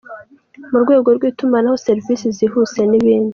[0.71, 3.29] Mu rwego rw’itumanaho, serivisi zihuse n’ibindi.